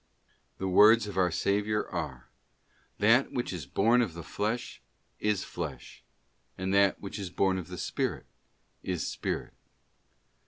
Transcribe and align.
The 0.57 0.67
words 0.67 1.05
of 1.05 1.15
our 1.15 1.29
Saviour 1.29 1.87
are:' 1.89 2.27
That 3.07 3.31
which 3.31 3.53
is 3.53 3.67
born 3.67 4.01
of 4.01 4.15
the 4.15 4.23
flesh 4.23 4.81
is 5.19 5.43
flesh; 5.43 6.01
and 6.57 6.73
that 6.73 6.99
which 6.99 7.19
is 7.19 7.29
born 7.29 7.59
of 7.59 7.67
the 7.67 7.77
Spirit 7.77 8.25
is 8.81 9.05
spirit. 9.05 9.53